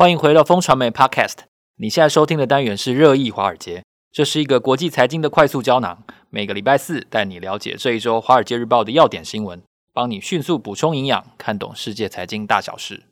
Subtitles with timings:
[0.00, 1.40] 欢迎回到风传媒 Podcast。
[1.76, 6.02] 你现在收听的单元是热议华尔街，这是一个国际财经的快速胶囊。
[6.30, 13.02] 每个礼拜四带你了解这一周《华尔街日报》的要点新闻，帮你迅速补充营养，看懂世界财经大小事。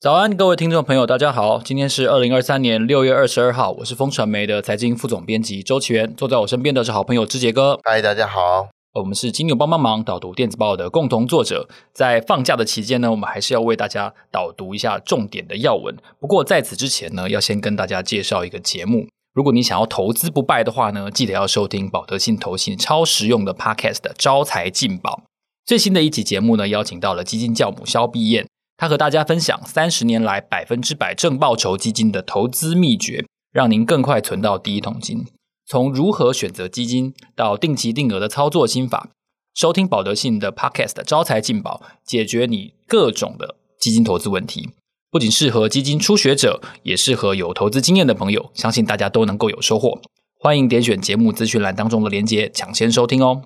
[0.00, 7.80] 早安，各位听众朋友，大家好，今天是二零二三年六月二十二号，我是风传媒的财经副总编辑周岐原，坐在我身边的是好朋友志杰哥。
[7.82, 8.68] 嗨，大家好。
[8.98, 15.96] 我们是金牛帮帮忙导读电子报的共同作者，在放假的期间呢，我们还是要为大家导读一下重点的要闻。
[16.18, 19.06] 不过在此之前呢，要先跟大家介绍一个节目。
[19.34, 25.22] 如果你想要投资不败的话呢，记得要收听保德信投信超实用的 Podcast《招财进宝》。
[25.64, 35.26] 最新的一集节目呢，邀请到了基金教母萧碧燕，她和大家分享三十年来百分之百正报酬基金的投资秘诀，让您更快存到第一桶金。
[35.70, 39.10] 从如何选择基金到定期定额的操作心法，
[39.54, 44.70] 收听保德信的 Podcast《招财进宝》，解决你各种的基金投资问题。
[45.10, 50.00] 不仅适合基金初学者，也适合有投资经验的朋友，相信大家都能够有收获。
[50.40, 53.42] 欢迎点选节目资讯栏当中的链接，抢先收听哦。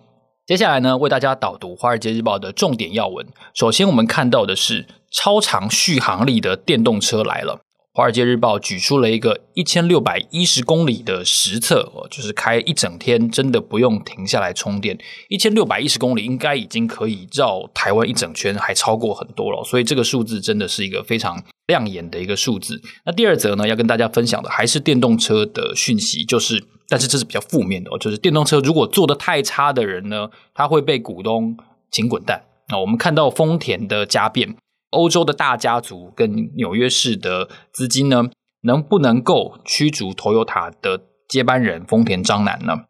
[0.47, 3.27] 接下来呢，为大家导读《华尔街日报》的重点要闻。
[3.53, 7.57] 首先，我们看到的是超长续航力的电动车来了。
[7.95, 14.97] 《华尔街日报》举出了一个一千六百一十公里的实测，就是开一整天，真的不用停下来充电。
[15.29, 19.63] 一千六百一十公里应该已经可以绕台湾一整圈，还超过很多了。
[19.63, 22.81] 所以这个数字真的是一个非常亮眼的一个数字。
[23.05, 31.55] 那第二则呢，要跟大家分享的还是电动车的讯息，就是，但是这是比较负面的哦，就是电动车如果做得太差的人呢，他会被股东
[31.91, 32.43] 请滚蛋。
[32.71, 34.57] 那我们看到丰田的家变。
[34.93, 38.31] 欧洲的大家族跟纽约市的资金呢，
[38.63, 42.85] 能不能够驱逐 Toyota 的接班人丰田章男呢？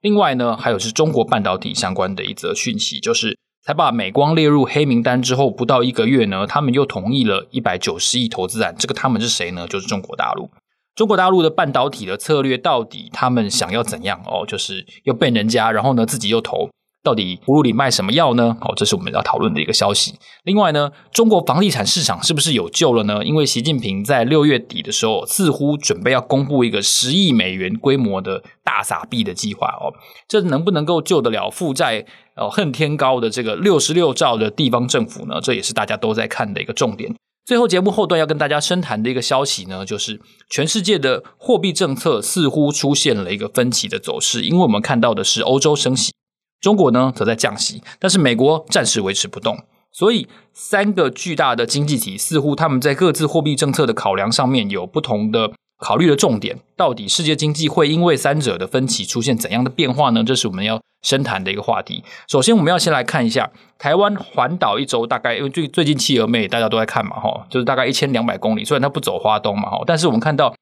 [0.00, 8.74] 另外呢，还有是中国半导体相关的一则讯息，就是才把美光列入黑名单之后，不到一个月呢，他们又同意了一百九十亿投资案。
[8.78, 9.68] 这个他们是谁呢？
[9.68, 10.50] 就是中国大陆。
[10.94, 14.20] 中国大陆的半导体的策略到底他们想要怎样？
[14.26, 16.68] 哦，就是又被人家，然后呢自己又投。
[17.02, 18.56] 到底葫芦里卖什么药呢？
[18.60, 20.14] 好，这是我们要讨论的一个消息。
[20.44, 23.24] 另外呢，中国房地产市场是不是有救了呢？
[23.24, 29.92] 因为习近平在六月底的时候，似乎准备要公布一个十亿美元规模的大撒币的计划哦。
[30.28, 35.40] 这能不能够救得了负债哦恨天高的这个六十六兆的地方政府呢？
[35.42, 37.12] 这也是大家都在看的一个重点。
[37.44, 46.12] 最后节目后段要跟大家深谈的一个消息呢，就是全世界的货币政策似乎出现了一个分歧的走势，因为我们看到的是欧洲升息。
[46.62, 49.58] 中国呢，则在降息，但是美国暂时维持不动。
[49.90, 56.60] 所以，三个巨大的经济体似乎他们在各自货币政策的考量上面有不同的考虑的重点。
[56.76, 60.24] 到底世界经济会因为三者的分歧出现怎样的变化呢？
[60.24, 62.02] 这是我们要深谈的一个话题。
[62.26, 68.64] 首先，我们要先来看一下台湾环岛一周，大概因为最最近企鹅妹大家都在看嘛，哈，就是大概一千两百公里。
[68.64, 70.54] 虽然它不走花东嘛，哈，但是我们看到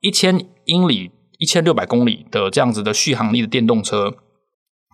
[0.00, 4.14] 一千英里、一千六百公里的这样子的续航力的电动车。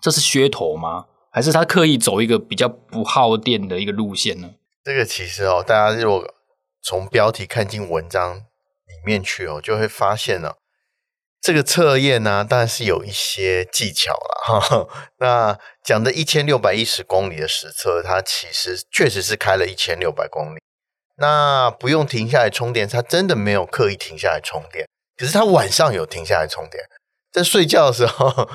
[0.01, 1.05] 这是噱头吗？
[1.31, 4.49] 还是他刻意走一个比较不耗电的一个路线呢？
[4.83, 6.33] 这个其实哦，大家如果
[6.81, 10.55] 从标题看进文章里面去哦，就会发现了、哦，
[11.39, 14.87] 这个测验呢，当然是有一些技巧了哈。
[15.19, 20.59] 那讲的一千六百一十公里的实测，它其实确实是开了一千六百公里，
[21.17, 26.83] 那不用停下来充电，它真的没有刻意停下来充电，可是他晚上有停下来充电，
[27.31, 28.49] 在睡觉的时候。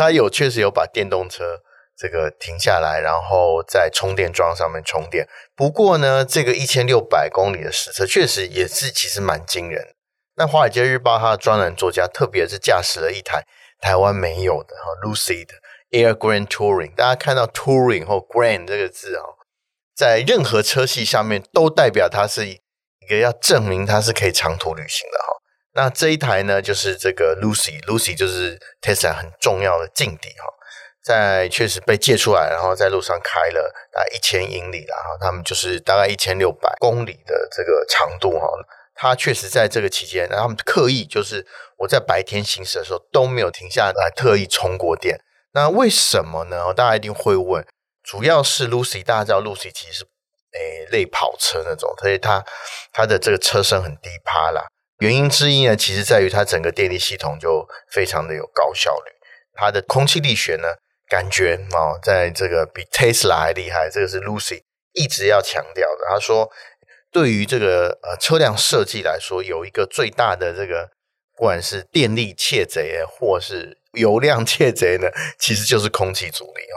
[0.00, 1.60] 他有确实有把电动车
[1.94, 5.28] 这个停下来，然后在充电桩上面充电。
[5.54, 9.94] 不过呢，这个一千六百公里的实测确实也是其实蛮惊人。
[10.36, 13.44] 那《华尔街日报》它的专栏作家特别是驾驶了一台
[13.78, 15.48] 台湾没有的哈 Lucid
[15.90, 16.94] Air Grand Touring。
[16.94, 19.22] 大家看到 Touring 或 Grand 这个字啊，
[19.94, 22.58] 在任何车系下面都代表它是一
[23.06, 25.39] 个要证明它是可以长途旅行的哈。
[25.72, 30.44] 那这一台呢，就是这个 Lucy，Lucy 就是 Tesla 很重要的劲敌哈，
[31.02, 38.46] 在确实被借出来，然后在路上开了大概一千英里，然后他们就是大概一千六百公里的这个长度哈，
[38.94, 41.46] 它确实在这个期间，然后他们刻意就是
[41.78, 45.20] 我在白天行驶的时候都没有停下来特意充过电，
[45.52, 46.74] 那为什么呢？
[46.74, 47.64] 大家一定会问，
[48.02, 52.44] 主要是 Lucy，大家知道 Lucy 其实是诶类跑车那种，所以它
[52.92, 54.66] 它的这个车身很低趴啦。
[55.00, 59.10] 原因之一呢，其实在于它整个电力系统就非常的有高效率，
[59.54, 60.68] 它的空气力学呢，
[61.08, 64.60] 感觉哦，在这个比 Tesla 还厉害，这个是 Lucy
[64.92, 66.06] 一直要强调的。
[66.08, 66.50] 他说，
[67.10, 70.90] 对于这个呃车辆设计来说，有一个最大的这个
[71.36, 75.08] 不管是电力窃贼或是油量窃贼呢，
[75.38, 76.76] 其实就是空气阻力哦。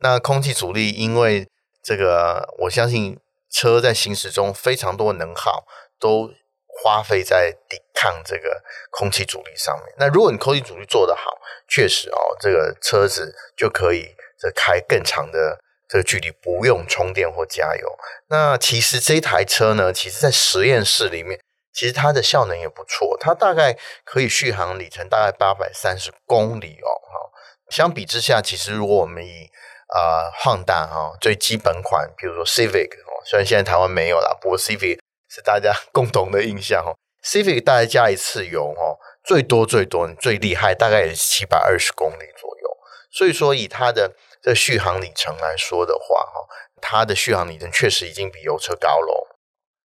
[0.00, 1.48] 那空气阻力，因为
[1.82, 3.18] 这个，我相信
[3.50, 5.64] 车在行驶中非常多能耗
[5.98, 6.32] 都
[6.82, 9.94] 花费在抵抗这个空气阻力上面。
[9.96, 11.38] 那如果你空气阻力做得好，
[11.68, 17.98] 确实哦，这个车子就可以这开更长的这个距离，不用充电或加油。
[18.28, 21.38] 那其实这台车呢，其实在实验室里面，
[21.72, 26.90] 其实它的效能也不错，它大概可以续航里程大概八百三十公里哦。
[26.90, 27.30] 哈
[27.70, 29.48] 相比之下，其实如果我们以
[29.88, 34.98] 啊，Honda 哈最基本款，比如说 Civic 哦，虽然现在台湾没有啦，不过 Civic
[35.32, 36.94] 是大家 共同的印象哦。
[37.24, 42.76] Civic 大概加一次油哦，最多最多最厉害大概也是七百二十公里左右。
[43.10, 44.12] 所以说，以它的
[44.42, 46.48] 这续航里程来说的话哈，
[46.80, 49.36] 它的续航里程确实已经比油车高了。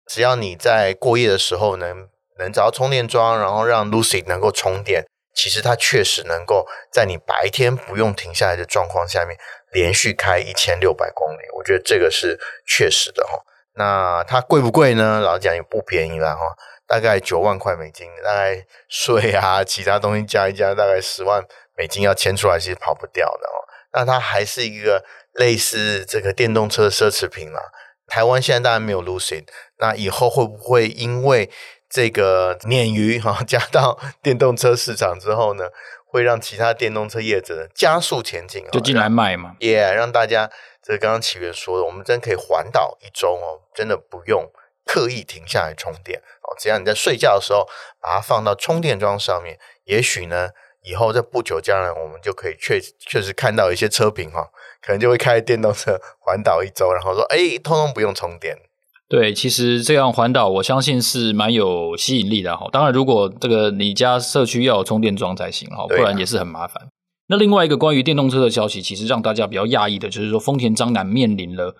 [0.07, 5.05] 只要你在过夜的时候能能找到充电桩，然后让 Lucy 能够充电。
[5.33, 9.37] 其实它确实能够在你白天不用停下来的状况下面，
[9.71, 13.39] 连续开一千六百公里，我觉得这个是确实的哈。
[13.75, 15.19] 那它贵不贵呢？
[15.21, 16.41] 老实讲也不便宜了哈，
[16.87, 21.43] 大概九万块美金，大概税啊， 其他东西加一加，大概十万
[21.77, 23.57] 美金要牵出来，其实跑不掉的哦。
[23.93, 25.03] 那它还是一个
[25.33, 27.59] 类似这个电动车的奢侈品嘛。
[28.07, 29.45] 台湾现在当然没有 Lucid，
[29.77, 31.49] 那以后会不会因为？
[31.93, 35.65] 这个鲶鱼哈 加到电动车市场之后呢，
[36.05, 39.57] 会让其他电动车业者加速前进，就进来卖嘛。
[39.59, 40.49] 也、yeah, 让大家，
[40.91, 44.51] 这个刚刚起源说的，我们真可以环岛一周哦，真的不用
[44.85, 46.51] 刻意停下来充电哦。
[46.59, 47.65] 只要你在睡觉的时候
[48.01, 50.49] 把它放到充电桩上面，也许呢，
[50.83, 54.49] 以后在不久将来，我们就可以确确实看到一些车评哈，
[54.81, 58.57] 可能就会开电动车环岛一周，然后说哎，通通不用充电。
[59.07, 62.67] 对，其实这样环岛，我相信是蛮有吸引力的哈。
[62.69, 66.89] 当然，如果这个你家社区要有充电桩才行哈，不然也是很麻烦。
[67.31, 71.73] 那另外一个关于电动车的消息，其实让大家比较讶异的，就是说丰田章男面临了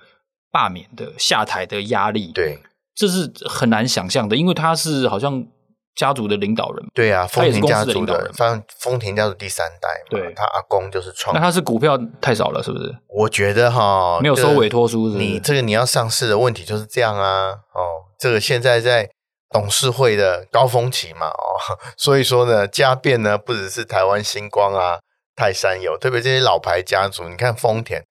[0.51, 2.31] 罢免的下台的压力。
[2.33, 2.57] 对，
[2.95, 5.45] 这是很难想象的，因为他是好像。
[5.94, 11.36] 家族的领导人，对啊，丰田家族的，反正丰田家族第三代嘛，对，他阿公就是创。
[11.36, 12.95] 那他是股票太少了，是不是？
[13.09, 19.09] 我觉得哈，没有收委托书是不是，你这个你要上市的问题就是这样啊，哦，这个现在在
[19.50, 25.00] 董事会的高峰期嘛，哦，所以说呢，家变呢不只是台湾星光啊、
[25.36, 28.04] 泰山有，特别这些老牌家族，你看丰田、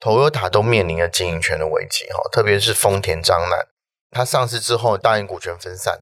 [0.00, 3.66] Toyota 都面临了经营权的危机哈，特别是丰田章男，
[4.10, 5.98] 他上市之后大型股权分散。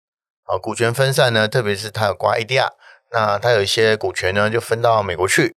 [0.47, 2.69] 啊，股权分散呢，特别是他有挂 ADR，
[3.12, 5.55] 那他有一些股权呢就分到美国去，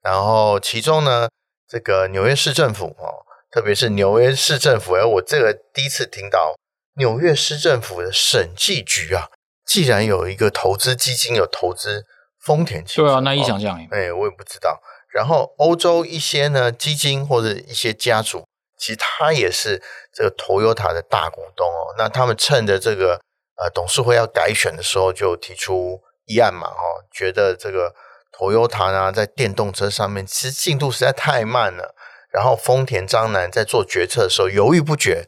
[0.00, 1.28] 然后其中呢，
[1.68, 6.54] 这个纽约市政府哦，特别是纽约市政府，哎，我这个第一次听到
[6.94, 9.26] 纽约市政府的审计局啊，
[9.66, 12.06] 既然有一个投资基金有投资
[12.48, 14.80] 丰田汽车，对啊，那一想象，哎，我也不知道。
[15.12, 18.46] 然后欧洲一些呢基金或者一些家族，
[18.78, 23.20] 其实他也是这个 Toyota 的大股东哦，那他们趁着这个。
[23.60, 27.92] 呃，董事会要改选的时候，就提出议案嘛，哦，觉得这个
[28.30, 31.92] Toyota 呢，在电动车上面其实进度实在太慢了。
[32.30, 35.26] 然后丰田章男在做决策的时候犹豫不决，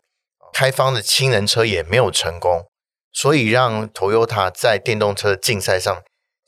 [0.52, 2.68] 开方的氢能车也没有成功，
[3.12, 6.00] 所以让 Toyota 在电动车竞赛上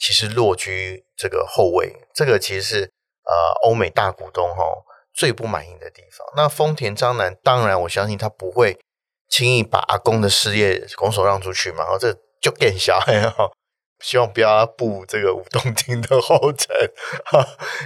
[0.02, 1.94] 其实落居这个后位。
[2.12, 2.90] 这个其实是
[3.24, 4.82] 呃欧美大股东哈、哦、
[5.14, 6.26] 最不满意的地方。
[6.36, 8.76] 那丰田章男当然，我相信他不会。
[9.28, 11.84] 轻易把阿公的事业拱手让出去嘛？
[11.84, 13.00] 然后这就更小
[13.34, 13.50] 哈，
[14.00, 16.68] 希望不要步这个吴东丁的后尘，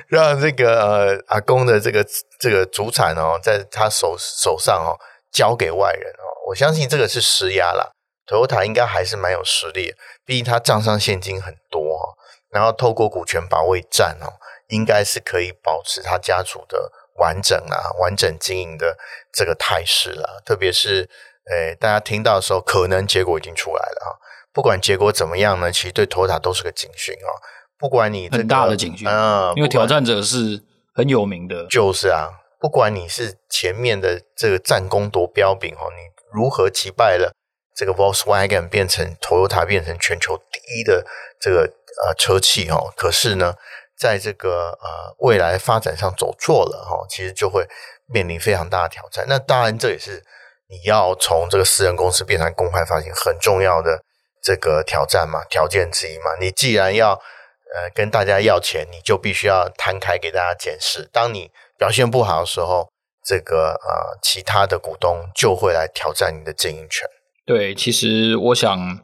[0.09, 2.05] 让这个呃阿公的这个
[2.41, 4.99] 这个祖产哦，在他手手上哦
[5.31, 6.27] 交给外人哦。
[6.49, 7.93] 我相信这个是施压啦
[8.27, 12.15] ，Toyota 应该还是蛮有实力的，毕竟他账上现金很多哈。
[12.51, 14.37] 然后透过股权保卫战哦，
[14.69, 18.99] 应该是可以保持他家族的完整啊、完整经营的
[19.33, 21.09] 这个态势啦，特别是。
[21.49, 24.19] 哎，大家听到的时候，可能结果已经出来了啊！
[24.53, 27.31] 不管结果怎么样呢，其实对 Toyota 都是个警讯啊！
[27.79, 37.33] 不管你、这个、很大的警讯，嗯，因为挑战者是很有名的，就是啊，不管你是前面的这个战功多彪炳哦，你如何击败了
[37.77, 41.07] 这个 Volkswagen，变成 Toyota 变成全球第一的
[41.39, 41.71] 这个
[42.05, 43.55] 呃车企哦，可是呢，
[43.97, 47.69] 在这个呃未来发展上走错了哈，其实就会
[48.07, 49.27] 面临非常大的挑战。
[49.29, 50.25] 那当然，这也是。
[50.69, 54.03] 你要从这个私人公司变成公开发行，很重要的
[54.43, 56.35] 这个挑战嘛，条件之一嘛。
[56.41, 61.09] 你既然要呃跟大家要钱，你就必须要摊开给大家解释。
[61.13, 62.89] 当你表现不好的时候，
[63.25, 67.09] 这个呃其他的股东就会来挑战你的经营权。
[67.47, 69.01] 对，其实我想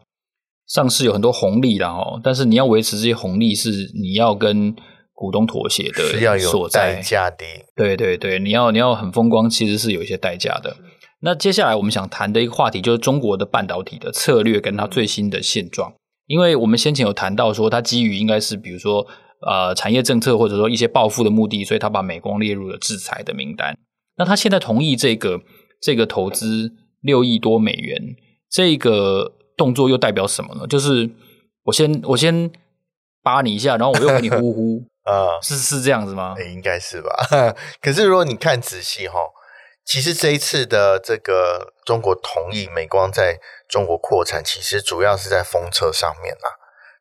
[0.67, 4.75] 上市有很多红利啦，哦，但是你要维持这些红利，是你要跟
[5.15, 7.45] 股东妥协的，是要有代价的。
[7.77, 10.77] 对对对，你要你要很风光，其实是有一些代价的。
[11.21, 15.95] 那接下来我们想谈的一个话题，就是中国的半导体的策略跟它最新的现状。
[16.27, 19.07] 因为我们先前有谈到说，它基于应该是比如说
[19.47, 23.79] 呃产业政策或者说一些报复的目的，所以它把美光列入了制裁的名单。
[24.17, 25.41] 那他现在同意这个
[25.81, 28.17] 这个投资六亿多美元，
[28.53, 30.67] 这个动作又代表什么呢？
[30.67, 31.11] 就是
[31.65, 32.53] 我先我先
[33.23, 36.35] 扒你一下，然后我又给你呼呼啊， 是是这样子吗？
[36.53, 37.11] 应该是吧。
[37.81, 39.19] 可是如果你看仔细哈。
[39.85, 46.47] 其实这一次的这个中国同意美光在中国扩产，其实主要是在风车上面啊。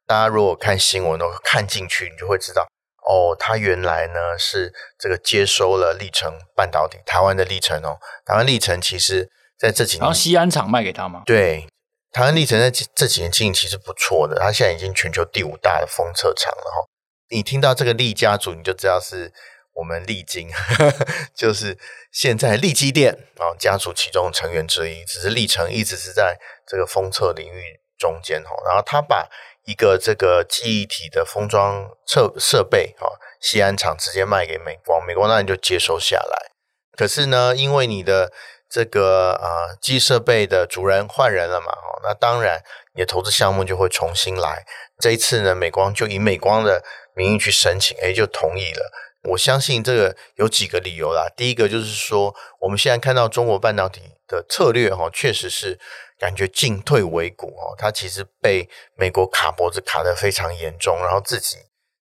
[0.07, 2.63] 大家如果看新闻都看进去，你就会知道
[3.07, 9.29] 哦，它原来呢是这个接收了力成半导体，台湾的力成哦，台湾力成其实
[9.61, 11.21] 在这几年，然后西安厂卖给他吗？
[11.25, 11.67] 对，
[12.11, 16.87] 台湾力成在这几年经营其实不错的，他现在已经全球第五大的封测厂了哈。
[17.29, 19.31] 你听到这个利家族，你就知道是。
[19.73, 20.49] 我们力晶
[21.33, 21.77] 就是
[22.11, 26.37] 现在力积电啊家族其中成员之一，只是力成一直是在
[26.67, 29.29] 这个封测领域中间哈，然后他把
[29.63, 36.51] 一个这个记忆体的封装设设备啊，西安厂直接卖给美光，美光当然就接收下来。
[36.97, 38.33] 可是呢，因为你的
[38.71, 41.73] 这个啊机设备的主人换人了嘛，
[42.03, 42.63] 那当然
[42.95, 44.65] 你的投资项目就会重新来。
[44.97, 46.81] 这一次呢，美光就以美光的
[47.13, 48.89] 名义去申请，诶，就同意了。
[49.23, 51.27] 我相信这个有几个理由啦。
[51.35, 55.77] 第一个就是说，我们现在看到中国半导体的策略哈，确实是
[56.17, 57.75] 感觉进退维谷哦。
[57.77, 61.57] 它其实被美国卡脖子卡得非常严重，然后自己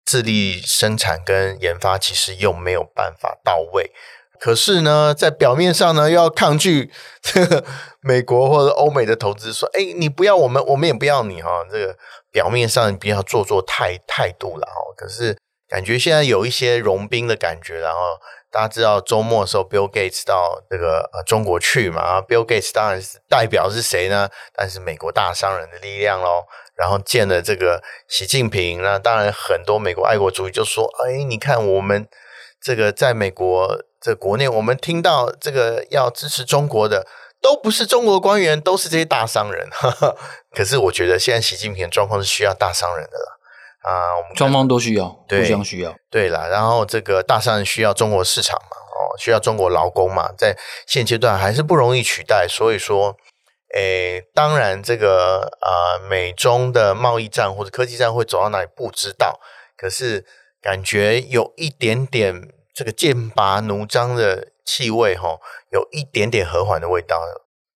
[0.05, 3.91] 自力生产跟研发其实又没有办法到位。
[4.39, 6.91] 可是呢，在表面上呢，又要抗拒
[7.21, 7.63] 这 个
[8.01, 11.95] 美国或者欧美的投资，说：“哎，你不要我们，我们也不要你哈。”这个
[12.31, 14.93] 表面上你不要做作态态度了哦。
[14.95, 15.37] 可是。
[15.71, 17.99] 感觉现在有一些融冰的感觉，然后
[18.51, 24.27] 大家知道周末的时候，Bill Gates 到这个呃中国去嘛，Bill Gates 当然是代表是谁呢？
[24.55, 26.45] 但是美国大商人的力量喽。
[26.75, 32.07] 然后见了这个习近平，那当然很多美国爱国主义就说：“哎，你看我们
[32.61, 37.05] 这个在美国这国内，我们听到这个要支持中国的，
[37.41, 39.67] 都不是中国官员，都是这些大商人。
[40.55, 43.39] ”可是我觉得现在习近平的状况是需要大商人的了。
[43.81, 46.47] 啊，我们双方都需要，对，互相需要，对啦。
[46.47, 52.45] 然后这个大商人需要中国市场嘛，哦，需要中国劳工嘛，在现阶段还是不容易取代。
[52.45, 53.15] 所以说，
[53.73, 59.39] 诶，当然这个啊、呃，美中的贸易战或者科技战会走到哪里不知道，
[59.77, 60.25] 可是
[60.61, 65.39] 感觉有一点点这个剑拔弩张的气味，哈、
[65.71, 67.19] 有一点点和缓的味道。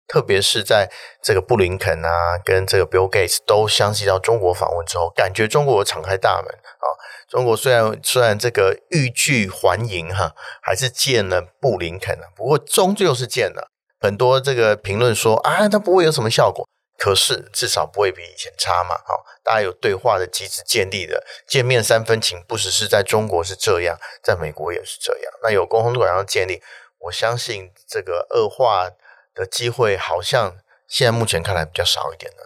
[0.08, 0.92] 特别是在
[1.24, 6.86] 这个布林肯啊，跟这个 Bill Gates 都相继到中国访问之后，感觉中国敞开大门啊。
[7.30, 13.70] 中国虽然虽然这个欲拒还迎哈，还是见了布林肯了，不过终究是见了。
[14.02, 16.68] 很多这个评论说啊，它不会有什么效果，
[17.02, 18.96] 可是至少不会比以前差嘛。
[19.08, 25.34] 好，大家有对话的机制建立的，见面三分情，不只是在中国是这样，在美国也是这样。
[25.42, 26.62] 那有沟通管道建立，
[27.00, 28.88] 我相信这个恶化
[29.34, 30.54] 的机会好像
[30.88, 32.44] 现在目前看来比较少一点呢。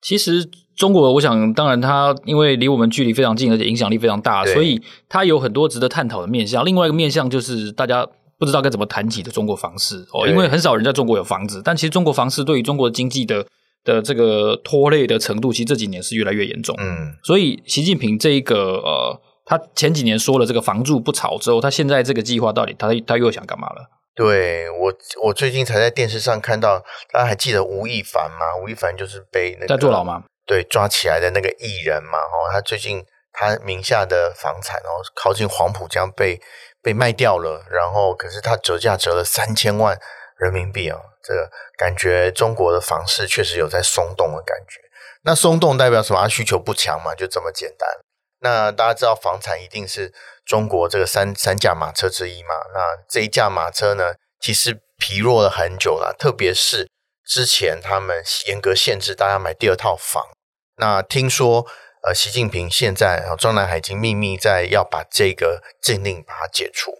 [0.00, 6.64] 其实中国，我想当然它因为离我们距离非常近，而且影响力非常大，所以它有很多值得探讨的面向。
[6.64, 13.46] 另外一个面向就是大家不知道该怎么谈起的中国房市哦，因为很少人在中国有房子，但其实中国房市对于中国经济的
[13.84, 16.74] 的这个拖累的程度，其实这几年是越来越严重。
[16.78, 23.90] 嗯，所以习近平这一个呃，他前几年说了这个房住不炒之后，他现在这个计划到底他他又想干嘛了？
[24.14, 26.78] 对我，我最近才在电视上看到，
[27.10, 28.62] 大家还记得吴亦凡吗？
[28.62, 30.24] 吴亦凡就是被那个在坐牢吗？
[30.44, 32.18] 对，抓起来的那个艺人嘛。
[32.18, 36.38] 哦，他最近他名下的房产哦，靠近黄浦江被
[36.82, 39.96] 被卖掉了，然后可是他折价折了三千万
[40.36, 44.80] 人民币哦，这个感觉中国的房市确实有在松动的感觉。
[45.22, 46.28] 那松动代表什么？
[46.28, 47.88] 需求不强嘛，就这么简单。
[48.42, 50.12] 那大家知道房产一定是。
[50.46, 56.12] 中国这个三三驾马车之一嘛，那这一驾马车呢，其实疲弱了很久了。
[56.18, 56.90] 特别是
[57.24, 60.26] 之前他们严格限制大家买第二套房，
[60.78, 61.64] 那听说
[62.02, 66.90] 呃，习近平现在啊，中南海已经秘密在要把这个禁令把它解除。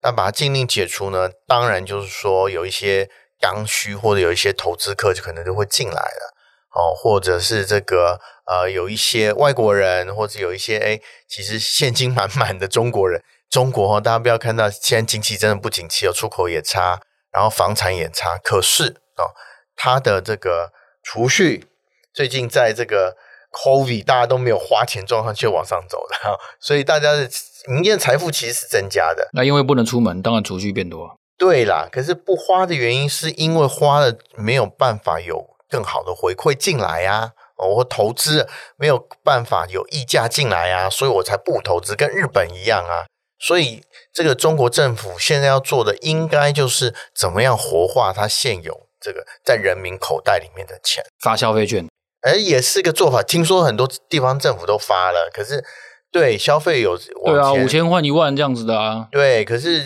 [0.00, 3.10] 那把它禁令解除呢，当然就是说有一些
[3.44, 6.34] 刚需或者有一些投资客就可能就会进来了
[6.74, 8.20] 哦，或者是这个。
[8.46, 13.22] 呃，有一些外国人，或者有一些哎，其实现金满满的中国人。
[13.48, 17.00] 中国哈，大家不要看到现在经济真的不景气，有出口也差，
[17.32, 18.36] 然后房产也差。
[18.44, 19.32] 可是啊，
[19.74, 20.72] 他的这个
[21.02, 21.64] 储蓄
[22.12, 23.16] 最近在这个
[23.50, 27.26] COVID 大家都没有花钱状况就往上走的，所以大家的
[27.68, 29.30] 营业财富其实是增加的。
[29.32, 31.18] 那因为不能出门，当然储蓄变多。
[31.36, 43.06] 对啦，可是不花的原因是因为花了没有办法有更好的回馈进来呀、啊，我投资没有办法有溢价进来呀、啊，所以我才不投资，跟日本一样啊。
[43.40, 51.86] 所以这个中国政府现在要做的，应该就是怎么样活化它现有这个在人民口袋里面的钱，发消费券，
[52.20, 53.24] 哎，也是个做法。
[53.24, 55.64] 听说很多地方政府都发了，可是
[56.12, 59.82] 对消费有对啊，五千换一万这样子的啊，对，可是。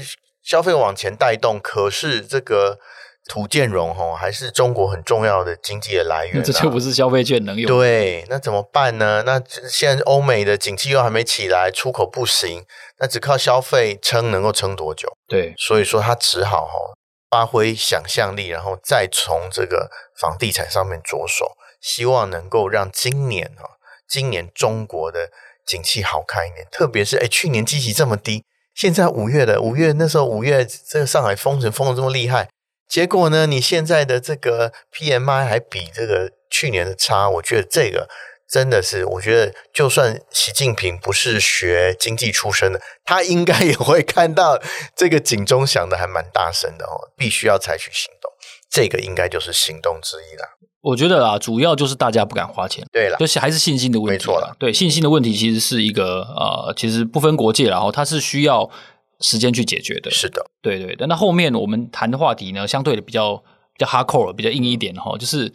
[0.49, 2.79] 消费往前带动，可是这个
[3.27, 7.69] 土建融吼还是中国很重要的经济的来源，啊，这就不是消费券能用。
[7.69, 9.23] 对，那怎么办呢？
[9.27, 9.39] 那
[9.69, 12.65] 现在欧美的景气又还没起来，出口不行，
[12.99, 15.13] 那只靠消费撑能够撑多久？
[15.27, 16.95] 对，所以说他只好吼
[17.29, 23.77] 发挥想象力，然后再从这个房地产上面着手，希望能够让今年哈，
[24.09, 25.29] 今年中国的
[25.67, 28.47] 景气好看一点，特别是哎，去年基期这么低。
[28.79, 32.49] 现在五月的五月那时候五月这个上海封城封的这么厉害，
[32.89, 38.09] 结果呢，你现在的这个 PMI 还比这个去年的差，我觉得这个
[38.49, 44.63] 真的是，我觉得就算习近平不是学经济出身的，他应该也会看到
[44.95, 48.31] 这个警钟响的还蛮大声的哦，必须要采取行动，
[48.71, 50.59] 这个应该就是行动之一了。
[50.81, 54.55] 我觉得啊，主要就是大家不敢花钱，对了，就是还是信心的问题，没错了。
[54.59, 58.71] 对，信心的问题其实是一个呃，其实不分国界，然后它是需要
[59.21, 60.11] 时间去解决的。
[60.11, 60.95] 是的，对对。
[60.97, 65.53] 但那后面我们谈的话题呢，相对的比较比较 hardcore，比较硬一点哈，就是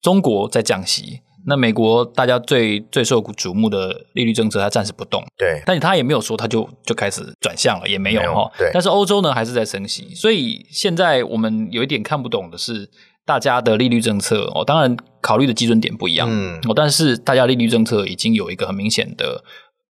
[0.00, 5.62] 中国在降息，那美国大家最最受瞩目的利率政策，它暂时不动，对。
[5.66, 8.50] 但是它也没有说它就就开始转向了，也没有哈。
[8.58, 8.70] 对。
[8.72, 12.90] 但是欧洲呢，还是在升息，所以现在我们有一点看不懂的是。
[13.24, 19.44] 大家的利率政策哦，当然考虑的基准点不一样，嗯，哦，但是大家利率政策已经有一个很明显的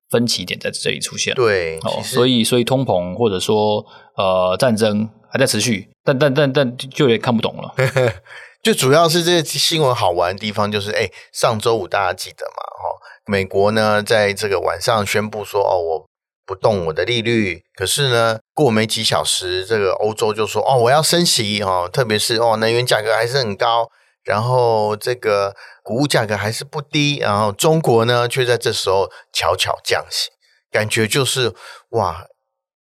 [0.09, 3.85] 分歧点在这里出现了，对，哦，所以所以通膨或者说
[4.17, 7.73] 呃战争还在持续，但但但但就有点看不懂了，
[8.61, 16.11] 就主要是这个新闻好玩的地方就是，哎，上周五大家记得嘛，哦，美国呢在这个晚上宣布说，哦，我。
[16.43, 23.89] 不动我的利率，可是呢，过没几小时，这个欧洲就说哦，我要升息哦，特别是哦，能源价格还是很高，
[24.25, 30.31] 然后这个谷物价格还是不低，然后中国呢却在这时候悄悄降息，
[30.69, 31.53] 感觉就是
[31.91, 32.25] 哇，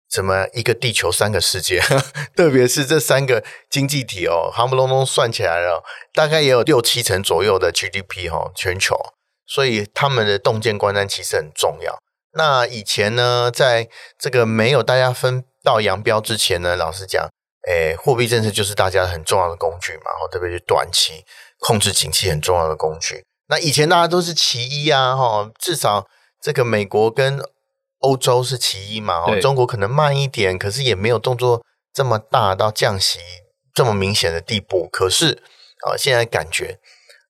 [0.10, 1.82] 怎么一个地球三个世界？
[2.36, 8.96] 特别是这三个经济体哦，夯不隆咚算起来了，大概也有六七成左右的 GDP 哈，全球，
[9.46, 11.98] 所以他们的洞见观瞻其实很重要。
[12.34, 17.28] 那以前呢，在这个没有大家分道扬镳之前呢，老实讲，
[17.68, 21.26] 诶，货币政策就是大家很重要的工具嘛，特别是短期
[21.60, 23.24] 控制景气很重要的工具。
[23.50, 26.06] 那以前大家都是其一啊，哈，至少
[26.42, 27.42] 这个美国跟
[28.00, 33.20] 欧洲是其一嘛，哦中国可能慢一点，可是也没有动作这么大到降息
[33.74, 34.88] 这么明显的地步。
[34.92, 35.44] 可是
[35.86, 36.80] 啊，现在感觉，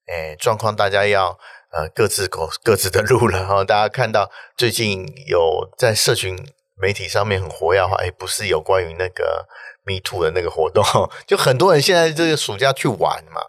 [0.06, 1.38] 诶，状况大家要。
[1.70, 3.62] 呃，各自走各自的路了哈。
[3.62, 6.34] 大家看到最近有在社群
[6.80, 9.46] 媒体上面很活跃的话，哎，不是有关于那个
[9.84, 10.82] Me Too 的那个活动，
[11.26, 13.42] 就很多人现在这个暑假去玩嘛，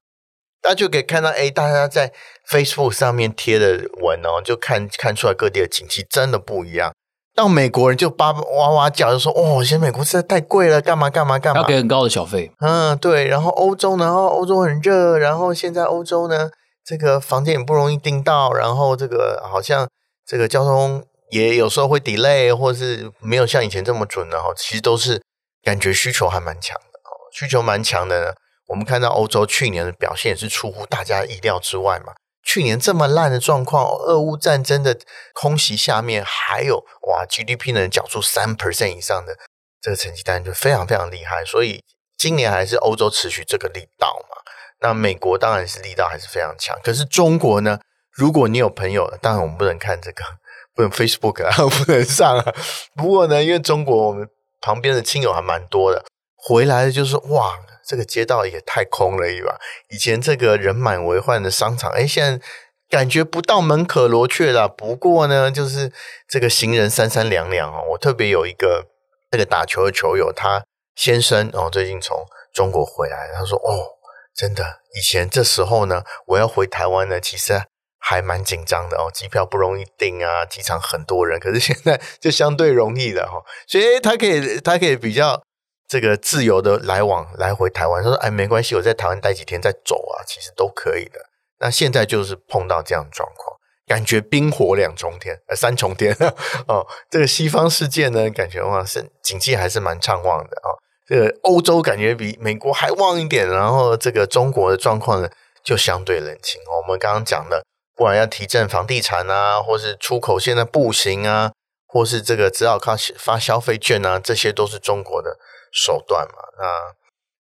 [0.61, 2.11] 大家就可以看到，哎，大家在
[2.45, 6.93] Facebook 上面贴的文哦，就看看出来各地的景气真的不一样。
[7.39, 12.51] 到美国人就叭叭哇哇叫，就说哦，现在美国实在太贵了，干嘛干嘛干嘛，要给很高的小费。
[12.59, 13.25] 嗯，对。
[13.27, 16.49] 然后欧洲呢，然后欧洲很热，然后现在欧洲呢。
[16.85, 19.87] 这个房间也不容易订到，然后这个好像
[20.25, 24.49] 这个交通也有时候会 delay，或是没有像以前这么准的哈。
[24.57, 25.21] 其实都是
[25.61, 26.99] 感觉需求还蛮强的，
[27.31, 28.31] 需求蛮强的呢。
[28.69, 32.13] 我们看到欧洲去年的表现也是出乎大家意料之外嘛。
[32.51, 34.97] 去年这么烂的状况，俄乌战争的
[35.35, 39.37] 空袭下面，还有哇 GDP 能缴出三 percent 以上的
[39.79, 41.45] 这个成绩单，就非常非常厉害。
[41.45, 41.83] 所以
[42.17, 44.37] 今年还是欧洲持续这个力道嘛。
[44.81, 47.79] 那美国当然是力道还是非常强，可是中国呢？
[48.11, 50.23] 如果你有朋友，当然我们不能看这个，
[50.73, 51.53] 不能 Facebook 啊，
[51.85, 52.53] 不能上啊。
[52.95, 54.27] 不过呢，因为中国我们
[54.59, 56.03] 旁边的亲友还蛮多的，
[56.35, 57.59] 回来的就是哇，
[57.89, 59.59] 这个街道也太空了一把。
[59.89, 62.45] 以前这个人满为患的商场，哎，现在
[62.87, 64.67] 感觉不到门可罗雀了。
[64.69, 65.91] 不过呢，就是
[66.27, 67.83] 这个行人三三两两哦。
[67.93, 68.85] 我特别有一个
[69.31, 70.63] 这个打球的球友，他
[70.95, 72.23] 先生哦，最近从
[72.53, 73.95] 中国回来，他说哦。
[74.35, 74.63] 真的，
[74.95, 77.61] 以前这时候呢，我要回台湾呢，其实
[77.97, 81.37] 还蛮紧张的哦，机票不容易订啊，机场很多人。
[81.37, 85.41] 可是现在就相对容易了哈，所以他可以，他可以比较
[85.89, 88.03] 这个自由的来往来回台湾。
[88.03, 91.19] 他说：“哎，没关系，我在台湾待几天再走啊，其实都可以的。”
[91.59, 96.15] 那现在就是碰到这样的状况，感觉冰火两重天，呃，三重天
[96.69, 96.87] 哦。
[97.09, 100.77] 这个西方世界呢，感觉哇，是经济还是蛮畅旺的啊、哦。
[101.07, 105.29] 这个欧洲感觉比美国还旺一点，然后这个中国的状况呢，
[105.63, 106.61] 就相对冷清。
[106.83, 107.63] 我们刚刚讲的，
[107.95, 111.51] 不管要提振房地产啊，或是出口现在不行啊，
[111.87, 115.37] 或是这个只好靠发消费券啊，这些都是中国的
[115.71, 116.35] 手段嘛。
[116.57, 116.95] 那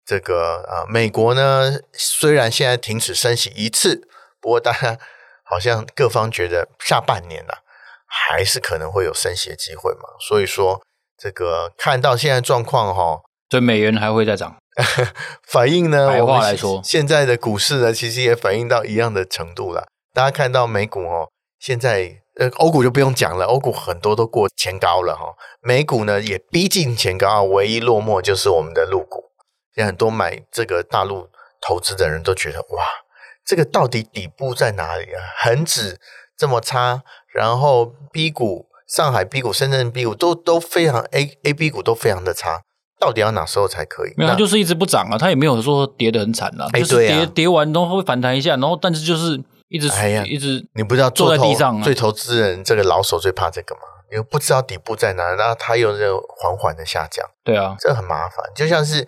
[0.06, 4.08] 这个啊，美国呢，虽然现在停止升息一次，
[4.40, 4.98] 不过大家。
[5.50, 7.60] 好像各方觉得下半年啊，
[8.06, 10.82] 还是可能会有升息的机会嘛，所以说
[11.18, 14.58] 这个看到现在状况哈，对美元还会再涨，
[15.48, 19.88] 反映呢，白话来说，现在的股市呢，其实也反映到一样的程度了。
[20.14, 29.24] 大家看到美股哦，现在呃欧股就不用讲了，欧股很多都过前高了哈，美股呢也逼近前高啊，唯一落寞就是我们的陆股，
[29.74, 31.30] 现在很多买这个大陆
[31.62, 32.84] 投资的人都觉得哇。
[33.50, 35.24] 这个到底底部在哪里啊？
[35.42, 35.98] 恒指
[36.38, 37.02] 这么差，
[37.34, 42.64] 然后 B 股、上海 B 股、深圳 B 股都都非常 A A B 股都非常的差，
[43.00, 44.14] 到底要哪时候才可以？
[44.18, 56.06] 没有，它就是一直不涨啊，它也没有说跌得很惨啊，哎、就是跌、啊、跌完然后会反弹一下，然后但是就是一直哎呀，一直你不知道坐在地上、啊，最投资人这个老手最怕这个嘛，因为不知道底部在哪，然后它又在
[56.38, 59.08] 缓缓的下降，对啊，这很麻烦，就像是。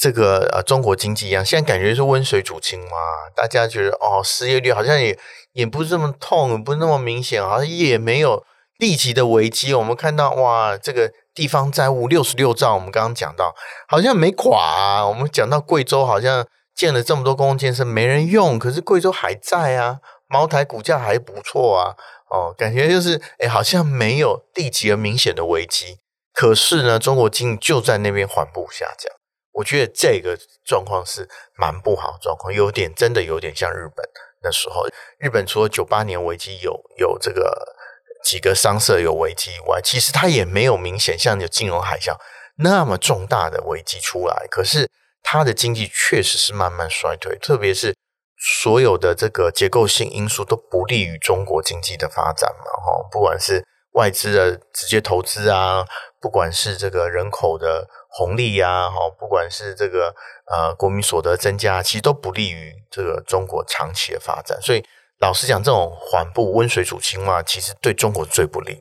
[0.00, 2.90] 这个呃，中国经济一样，现在感觉是温水煮青蛙，
[3.36, 5.14] 大家觉得哦，失业率好像也
[5.52, 8.42] 也不是这么痛，也不是那么明显，好像也没有
[8.78, 9.74] 立即的危机。
[9.74, 13.54] 我们看到哇，这个地方债务六十六兆，我们刚刚讲到，
[13.86, 15.06] 好像没垮啊。
[15.06, 21.96] 我们讲到贵州，好像建了这么多公共建设没人用，可是贵州还在啊，茅台股价还不错啊。
[22.30, 26.00] 哦，感觉就是哎，好像没有立即而明显的危机，
[26.32, 29.12] 可是呢，中国经济就在那边缓步下降。
[29.52, 34.04] 我觉得这个状况是蛮不好的状况，有点真的有点像日本
[34.42, 34.84] 那时候。
[35.18, 37.76] 日本除了九八年危机有有这个
[38.24, 42.16] 几个商社有危机以外，其实它也没有明显像有金融海啸
[42.56, 44.48] 那么重大的危机出来。
[44.50, 44.90] 可是
[45.24, 47.96] 它的经济确实是慢慢衰退，特别是
[48.38, 52.70] 所有的这个结构性因素都不利于中国经济的发展嘛。
[52.86, 55.84] 哈，不管是外资的直接投资啊，
[56.20, 57.88] 不管是这个人口的。
[58.16, 60.14] 红利呀，哈，不管是这个
[60.46, 64.56] 呃国民所得增加，其实都不利于这个中国长期的发展。
[64.62, 64.84] 所以
[65.18, 68.80] 老实讲，这种缓步温水煮青蛙，其实对中国最不利。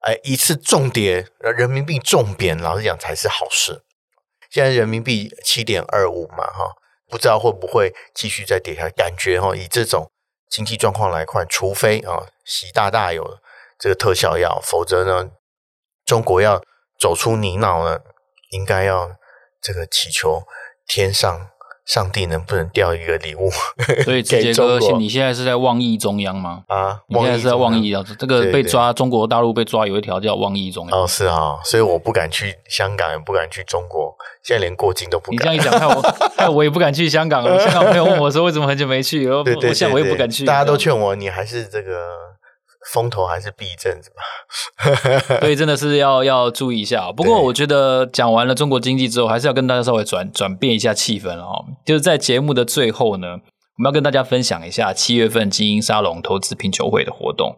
[0.00, 3.80] 哎，一次重跌，人民币重贬，老实讲才是好事。
[4.54, 6.70] 现在人民币七点二五嘛，哈，
[7.10, 8.90] 不知道会不会继续再跌下来。
[8.90, 10.08] 感觉哈，以这种
[10.48, 13.38] 经济状况来看，除非啊习大大有
[13.80, 15.30] 这个特效药，否则呢，
[16.06, 16.62] 中国要
[17.00, 17.98] 走出泥淖呢。
[18.50, 19.10] 应该要
[19.60, 20.44] 这个祈求
[20.86, 21.48] 天上
[21.84, 23.50] 上帝能不能掉一个礼物？
[24.04, 26.62] 所以直接 哥，你现在是在妄议中央吗？
[26.68, 28.04] 啊，你现在是在妄议啊？
[28.16, 31.02] 这个被抓，中国大陆被抓有一条叫妄议中央。
[31.02, 35.34] 哦，是啊、哦，所以我不敢去香港，也不敢去中国，现在连过境都不敢。
[35.34, 36.02] 你这样一讲，害我
[36.36, 37.58] 害我也不敢去香港了。
[37.58, 39.26] 香港朋友问我说，为什么很久没去？
[39.28, 40.44] 我对对对对我现在我也不敢去。
[40.44, 42.24] 大家都劝我，你还是这个。
[42.92, 47.10] 风头还是避一阵子吧， 所以真的是要要注意一下。
[47.10, 51.64] 不过我觉得讲完了中国经济之后，还是要跟大家稍微转转变一下气氛哦。
[51.86, 57.56] 就是在节目的最后呢，我们要跟大家分享一下七月份精英沙龙投资品酒会的活动。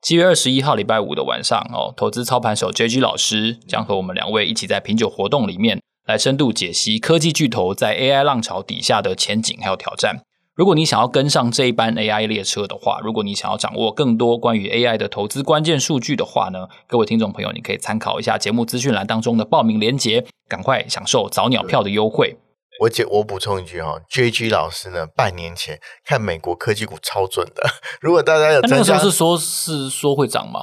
[0.00, 10.22] 七月二十一号礼拜五的晚上哦，投资操盘手 JG 老师将和我们两位一起在品酒活动里面来深度解析科技巨头在 AI 浪潮底下的前景还有挑战。
[10.54, 22.38] 如果你想要跟上这一班 AI 列车的话，如果你想要掌握更多关于 AI 的投资关键数据的话呢，各位听众朋友，你可以参考一下节目资讯栏当中的报名链接，赶快享受早鸟票的优惠。
[22.80, 27.62] 我解我补充一句哈，JG 老师呢，半年前看美国科技股超准的。
[28.00, 30.60] 如果大家有那个时候是说是说会涨吗？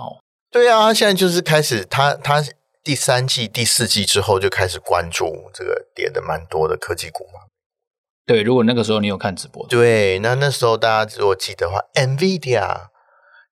[0.51, 2.43] 对啊，现在就是开始他他
[2.83, 7.41] 第三季第四季之后就开始关注这个跌的蛮多的科技股嘛。
[8.25, 12.87] 对，如果那个时候你有看直播，对，那那时候大家如果记得的话，NVIDIA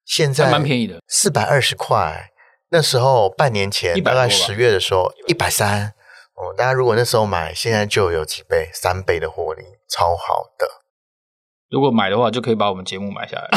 [0.05, 2.29] 现在蛮便宜的，四百二十块。
[2.73, 5.93] 那时候半年前，大概十月的时候，一百三。
[6.35, 10.65] 哦，大家如果那时候买，现在就有几倍，三倍的获利，超好的。
[11.69, 13.49] 如果买的话，就可以把我们节目买下来。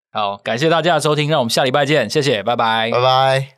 [0.10, 3.48] 好，感谢大家的收听，让我们下礼拜见，谢谢，拜拜，拜拜。